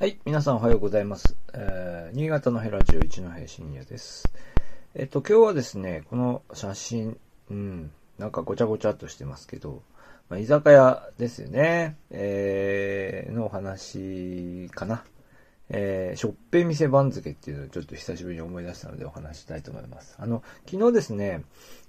[0.00, 1.36] はい、皆さんおはようございます。
[1.52, 4.32] えー、新潟のヘラジオ一の平深夜です。
[4.94, 7.18] えっと、今日はですね、この写真、
[7.50, 9.82] うん、なんかごちゃごちゃっとしてますけど、
[10.30, 15.04] まあ、居酒屋ですよね、えー、のお話かな。
[15.68, 20.16] えー、しょっぺ店番付っていうのをちょっと久しぶりに思い出したのでお話ししたいと思います。
[20.18, 21.44] あの、昨日ですね、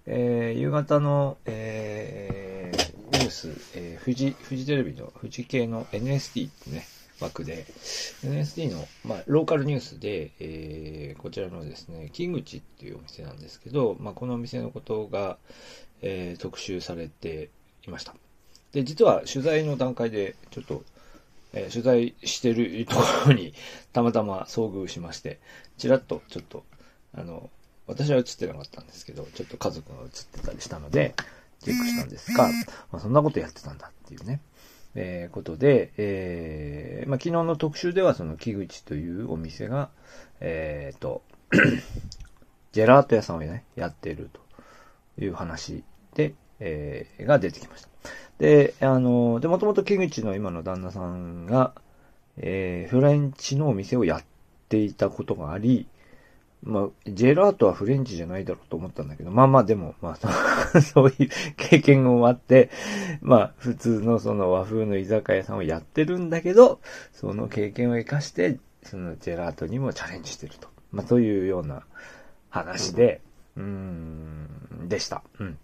[0.06, 6.86] えー、夕方の、えー、ニュース、えー、富士、富士テレビの富士系の NST ってね、
[7.22, 7.66] 枠で、
[8.24, 15.38] NST の、まあ、ローカルニュースで、えー、こちらのですね、木口っていうお店なんですけど、まあ、このお店のことが、
[16.02, 17.50] えー、特集されて
[17.88, 18.16] いました。
[18.72, 20.84] で、実は取材の段階で、ちょっと、
[21.54, 23.54] えー取材してるところに
[23.92, 25.40] たまたま遭遇しまして、
[25.78, 26.64] ちらっとちょっと、
[27.14, 27.50] あの、
[27.88, 31.14] 私は映ってなかったんですけど、ちょっと家族が映ってたりしたので、
[31.62, 32.48] チェックしたんですが、
[32.92, 34.40] まあ、そんなことやってたんだっていうね、
[34.96, 39.90] えーことで、えーまあ、昨日の特集ではその木口というお店が、
[40.40, 41.22] えっ、と、
[42.72, 44.30] ジェラート屋さんをね、やっている
[45.18, 45.84] という話
[46.16, 47.90] で、えーが出てきました。
[48.40, 51.74] で、あの、で、もともと木口の今の旦那さんが、
[52.38, 54.24] えーフレンチのお店をやっ
[54.70, 55.88] ていたことがあり、
[56.64, 60.28] まあ、ジェラートはフレンチじゃないだろうと思ったんだけど、まあまあでも、まあ、
[60.82, 62.70] そういう経験もあって、
[63.22, 66.80] まあ、普通のその和風の居酒屋さんをやってるんだけど、
[67.14, 70.70] その経験を活かして、そのジェラートにもチャレンジしてると。
[70.92, 71.84] まあ、というような
[72.50, 73.22] 話で、
[73.58, 75.24] うーん、でした。
[75.40, 75.58] うん。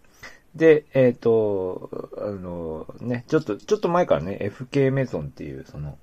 [0.55, 5.99] で、えっ、と、あの、ね、ちょっと、ちょっと前からね、FK メゾンっていう、その、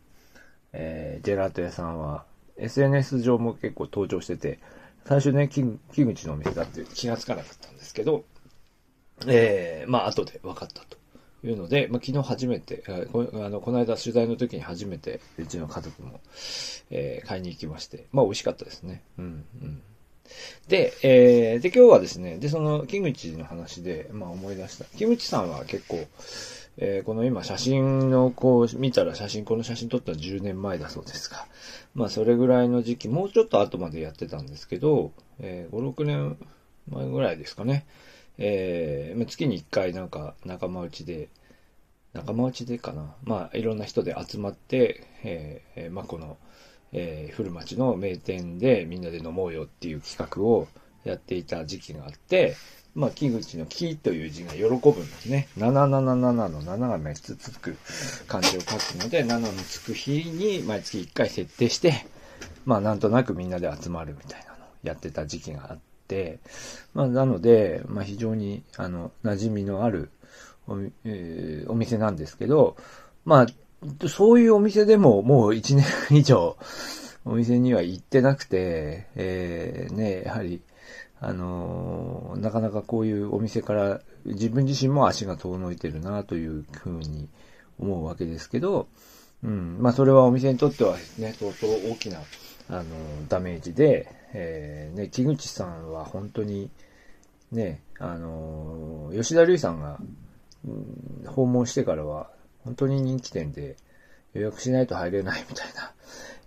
[0.73, 2.25] えージェラート屋さんは、
[2.57, 4.61] SNS 上も結構登場してて、
[5.07, 8.25] 最初ね、木口のお店だって気がつかなかったんですけど、
[9.27, 10.97] えー、まあ、後で分かったと
[11.45, 12.93] いうので、まあ、昨日初めて、あ
[13.49, 16.21] の、この間取材の時に初めて、うちの家族も、
[16.91, 19.03] えー買いに行きまして、まあ、美味しかったですね。
[19.19, 19.83] うん、うん。
[20.69, 24.87] で、えー、で、今日はですね、で、その、木口の話で、まあ、思い出した。
[24.97, 26.07] 木口さんは結構、
[26.77, 31.47] えーこの今写真のこう見たら写真、この写真撮ったの10年前だそうですが、
[31.95, 36.37] まあそれぐらいの時期、もうちょっと後までやってたんですけど、えー5、6年
[36.91, 37.87] 前ぐらいですかね。
[38.39, 41.29] えー月に1回なんか仲間内で、
[42.13, 43.15] 仲間内でかな。
[43.25, 46.37] まあいろんな人で集まって、えーえーまあこの、
[46.93, 50.67] えー古町の名店でみんなで飲もうよっていう企画を
[51.05, 52.57] やっていた時期があって、
[52.95, 55.49] まあ、木口の木という字が喜ぶんですね。
[55.59, 57.77] 777の7が3つつく
[58.29, 62.07] 漢字を書くので、7のつく日に毎月1回設定して、
[62.65, 66.39] まあ、なんとなくみんなで集まるみたいなのをやってた時期があって、
[66.95, 70.11] まあ、なので、まあ、非常に、あの、馴染みのある
[70.69, 72.77] お、えーお店なんですけど、
[73.25, 75.85] まあ、そういうお店でももう1年
[76.17, 76.57] 以上、
[77.25, 80.63] お店には行ってなくて、えーね、やはり、
[81.21, 87.29] あのなかなかこういうお店から自分自身も足が遠のいてるなというふうに
[87.79, 88.89] 思うわけですけど、
[89.43, 92.19] うん、まあそれはお店にとってはね、相当大きな、
[92.69, 92.85] あの
[93.29, 96.71] ダメージで、えーね、木口さんは本当に、
[97.53, 99.99] ね、あの吉田類さんが、
[100.67, 102.31] うん訪問してからは、
[102.65, 103.77] 本当に人気店で
[104.33, 105.93] 予約しないと入れないみたいな、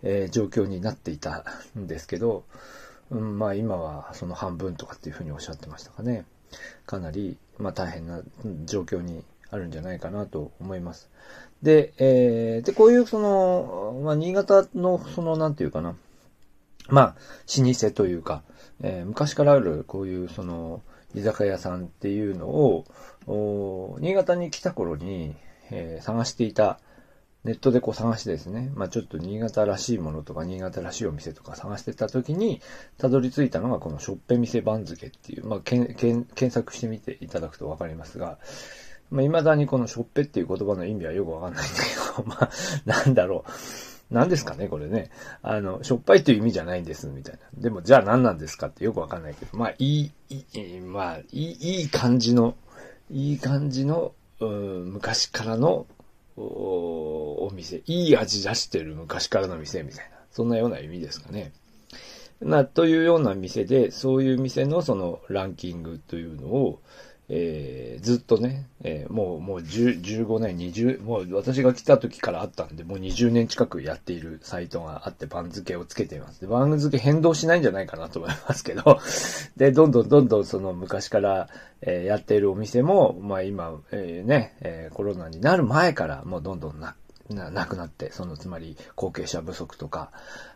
[0.01, 1.45] えー状況になっていた
[1.77, 2.45] んですけど、
[3.11, 6.25] うん、まあ今はその半分とかっていうふうにおっしゃってましたかね。
[6.85, 8.21] かなり、まあ大変な
[8.65, 11.09] 状況にあるんじゃないかなと思います。
[11.61, 15.95] で、えーで、こういうその、まあ新潟のその、なんていうかな、
[16.89, 17.15] まあ、
[17.61, 18.43] 老舗というか、
[18.81, 20.81] えー昔からあるこういうその、
[21.15, 22.85] 居酒屋さんっていうのを、
[23.99, 25.35] 新潟に来た頃に、
[25.71, 26.79] えー探していた、
[27.47, 32.61] ネットでこう探してですね、まあちょっと新潟らしいものとか新潟らしいお店とか探してた時に、
[32.97, 38.37] たどり着いたのがこのしょっぺ店番付っていう、まあけんけん検索してみていただくとわかりますが、
[39.11, 42.49] まあ未だにこのしょっぺっていう言葉の意味はよくわかんないんだけど、 まあ
[42.85, 43.51] なんだろう。
[44.11, 45.09] 何ですかね、これね。
[45.41, 47.39] あの、しょっぱいという意味じゃないんです、みたいな。
[47.61, 52.55] でも、じゃあ何なんですかってよくわかんないけど、まあ、いい、いい、まあ、いい、いい感じの、
[53.11, 55.87] いい感じの、昔からの、
[57.47, 57.81] お店。
[57.85, 60.17] いい味出してる昔からの店みたいな。
[60.31, 61.51] そんなような意味ですかね。
[62.41, 66.79] な、というような店で、そういう店のそのランキングというのを、
[67.29, 76.39] えーずっとね、えーもう、もう10 15年、20、もう私が来た時からあったんで、もう20年近くやっているサイトがあって番付をつけています。
[76.39, 78.99] で番付変動しないんじゃないかなと思いますけど、
[79.57, 81.49] で、どんどんどんどんその昔から、
[81.81, 86.95] えーやっているお店も、まあ今、えーね、えーコロナになる前からもうどんどんな、
[87.33, 90.11] ななくなって、そのつまり後継者不足とか、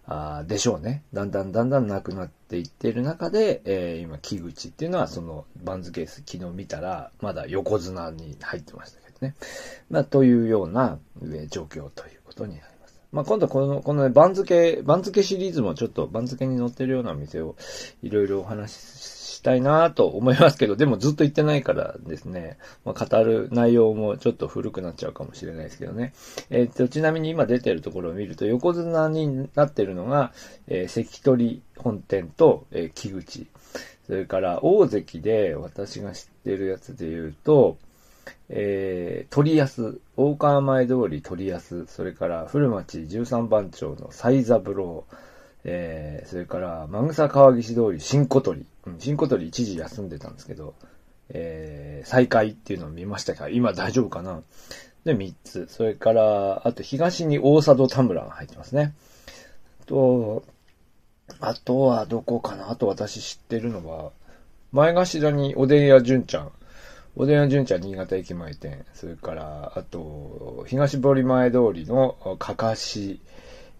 [0.05, 1.03] あでしょうね。
[1.13, 9.35] だんだんだんだんなくなっていっている中で、えー、今、木口っていうのはその番付昨日見たら、まだ横綱に入ってましたけどね。
[9.89, 12.70] まあ、というような、え状況ということになります。
[13.11, 17.55] まあ、今度この、このね、番付、番付シリーズもちょっと番付に載ってるような店を
[18.01, 26.13] いろいろお話ししたいなと思いますけど、でもずっと言ってないからですね、まあ、語る内容もちょっと古くなっちゃうかもしれないですけどね。
[26.51, 30.31] えっ、と、ちなみに今出てるところを見ると、横綱になってるのが、
[30.67, 33.47] えー、関取本店と、えー、木口。
[34.05, 37.77] それから大関で私が知ってるやつで言うと、
[38.49, 45.05] えー、鳥安、大川前通り鳥安、それから古町十三番町の西三郎、
[45.63, 48.65] えー、それから、マグサ川岸通り新小鳥。
[48.87, 50.73] うん、新小鳥一時休んでたんですけど、
[51.29, 54.41] えー、再開っていうのを見ましたから、今大丈夫かな？
[55.05, 55.67] で、三つ。
[55.69, 58.93] それから、あと東に大佐渡田村が入ってますね。
[59.85, 60.43] と、
[61.39, 62.71] あとはどこかな？
[62.71, 64.11] あと私知ってるのは、
[64.71, 66.51] 前頭におでん屋純ちゃん。
[67.15, 68.85] おでん屋純ちゃん新潟駅前店。
[68.93, 73.19] それから、あと、東堀前通りのかかし。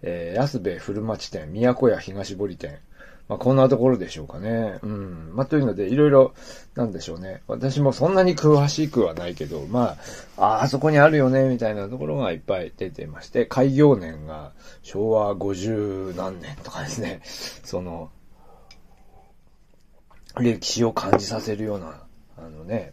[0.02, 2.80] えー、安部古町店、都屋東堀店。
[3.28, 4.80] まあ、こんなところでしょうかね。
[4.82, 5.30] うん。
[5.34, 6.34] まあ、というので、いろいろ、
[6.74, 7.42] なんでしょうね。
[7.46, 9.96] 私もそんなに詳しくはないけど、ま
[10.36, 14.50] あ、あ、あそこにあるよね、みたいなところがいっぱい出てまして、開業年が
[14.82, 17.20] 昭和50何年とかですね。
[17.24, 18.10] その、
[20.40, 22.02] 歴史を感じさせるような、
[22.38, 22.92] あのね、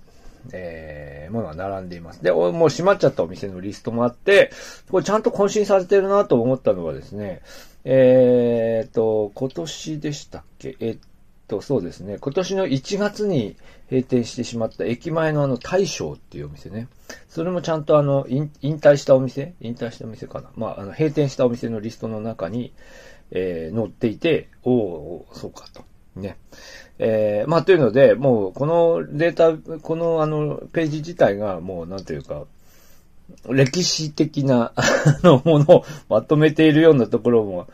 [0.51, 2.23] えー、ものが並んでいます。
[2.23, 4.51] で、もう閉まっちゃったお店のリストもあって、
[4.91, 7.41] これちゃんと更新されてるなと思ったのはですね、
[7.85, 10.75] えーと、今年でしたっけ？
[10.79, 10.97] えっ
[11.47, 12.17] と、そうですね。
[12.19, 13.55] 今年の1月に
[13.89, 16.87] 閉店してしまった駅前のあの大将っていうお店ね。
[17.27, 19.53] それもちゃんとあの、引退したお店？
[19.61, 20.49] 引退したお店かな？
[20.55, 22.73] まあ、あの、閉店したお店のリストの中に、
[23.31, 25.83] えー、載っていて、おおそうかと。
[26.21, 26.37] ね。
[26.99, 32.45] えー、まあ、というので、もう、このデータ、このあの、ページ自体が、もう、なんというか、
[33.49, 34.73] 歴史的な、
[35.23, 37.67] の、ものをまとめているようなところも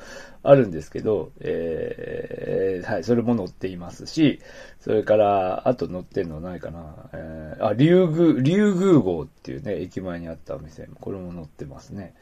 [0.45, 4.39] あるんですけど、えー、はい、それも載っていますし、
[4.79, 12.13] それから、あと載ってんのないかな、えー、あ、竜宮、竜宮号っていうね、駅前にあったお店、これも載ってますね。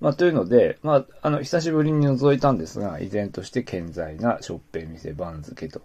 [0.00, 5.82] まあ、というので、まあ、あの、久しぶりに覗いたんですが、依然として健在なショッペン店番付と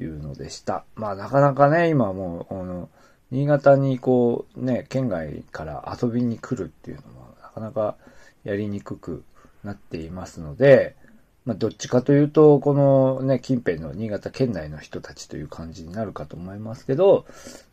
[0.00, 0.84] いうのでした。
[0.94, 2.88] まあ、なかなかね、今もう、あの、
[3.30, 7.96] 新潟にこう、ね、県外から遊びに来るっていうのは、なかなか
[8.44, 9.24] やりにくく
[9.62, 10.96] なっていますので、
[11.44, 17.26] まあ、どっちかというと、このね、近辺の新潟県内の人たちという感じになるかと思いますけど、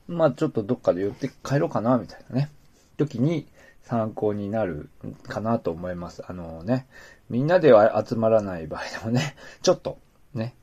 [0.08, 2.50] まあ、ちょっとどっかで寄って帰ろうかな、みたいなね、
[2.98, 3.48] 時に
[3.84, 4.90] 参考になる
[5.28, 6.24] かなと思います。
[6.28, 6.88] あのね、
[7.30, 10.00] みんなでは集まらない場合でもね、ちょっと、
[10.34, 10.56] ね、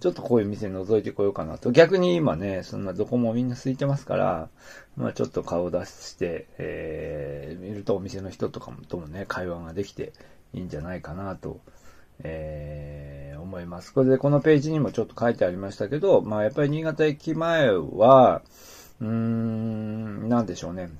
[0.00, 1.70] ちょっとこういう店覗いてこようかなと。
[1.70, 4.48] 逆に今ね、そんなどこもみんな空いてますから、
[4.96, 10.12] まあちょっと顔出して、えー、見るとお店の人とかもともね、会話ができて
[10.52, 11.60] いいんじゃないかなと
[12.22, 13.92] えー、思います。
[13.92, 18.42] これでこのページにもちょっと書いてありましたけど、まあやっぱり新潟駅前は、
[19.00, 20.90] うーん、なんでしょうね。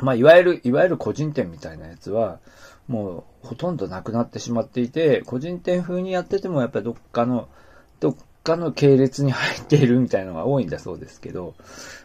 [0.00, 2.40] まあいわゆる、いわゆる個人店みたいなやつは、
[2.86, 7.48] もうほとんどなくなってしまっていて、個人店風にやっててもやっぱりどっかの、
[8.00, 11.54] どっかの系列に入っているみたいなのが多いんだそうですけど、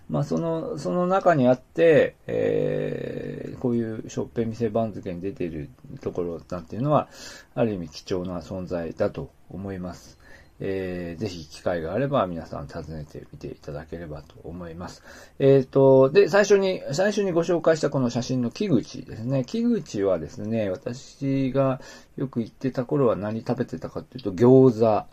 [0.10, 5.70] まあその、その中にあって、えー、こういうショッペ店番付に出ている
[6.02, 7.08] ところなんていうのは、
[7.56, 10.20] ある意味貴重な存在だと思います。
[10.60, 15.04] えー、ぜひ機会があれば皆さん訪ねてみていただければと思います。
[15.40, 19.44] えっ、ー、と、で、最初に、最初にご紹介したこの写真の木口ですね。
[19.46, 21.82] 木口はですね、私が
[22.18, 25.06] よく行ってた頃は何食べてたかっていうと、餃子、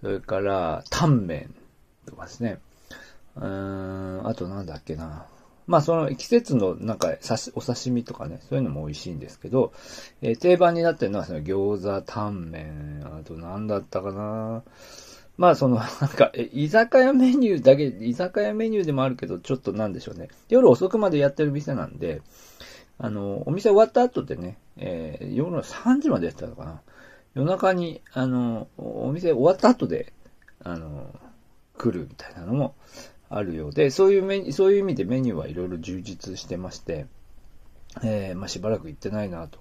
[0.00, 1.54] それから、タンメン
[2.06, 2.58] とかですね。
[3.36, 5.26] うーん、あとなんだっけな。
[5.66, 7.14] まあその季節のなんか
[7.54, 9.72] お刺身とかね、そういうのも美味しいんですけど、
[10.22, 14.62] えー、定番になってるのはその餃子、タンメン、あとなんだったかな。
[15.36, 20.28] まあその、なんか、居酒屋メニューだけ、居酒屋メニューでもあるけど、ちょっとなんでしょうね。
[20.48, 22.22] 夜遅くまでやってる店なんで、
[22.98, 26.80] あの、お店終わった後でね、えー、夜の3時までやってたのかな。
[27.38, 30.12] 夜中に、あの、お店終わった後で、
[30.64, 31.14] あの、
[31.76, 32.74] 来るみたいなのも
[33.30, 37.06] あるようで、そういうメニュー、そういう意味でメニューはいろいろ充実してまして、
[38.02, 39.60] えー、まあ、しばらく行ってないなと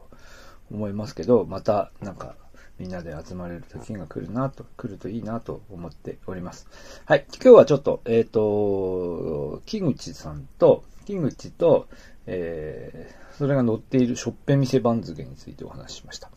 [0.72, 2.36] 思いますけど、また、なんか、
[2.80, 6.68] みんなで集まれる時が来るなと、来るといいなと思っております。
[7.06, 7.28] はい。
[7.36, 11.88] 今日はちょっと、えっ、ー、と、木口さんとキ口と、
[12.26, 16.32] えー、それが載っているショッペ店番付についてお話ししました。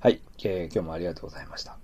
[0.00, 1.78] はい、えー、今日もありがとうございました。